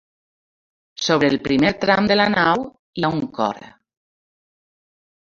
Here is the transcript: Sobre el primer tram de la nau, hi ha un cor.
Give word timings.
Sobre 1.07 1.27
el 1.33 1.35
primer 1.47 1.71
tram 1.83 2.07
de 2.11 2.17
la 2.17 2.25
nau, 2.35 2.63
hi 3.01 3.05
ha 3.05 3.11
un 3.17 3.21
cor. 3.35 3.61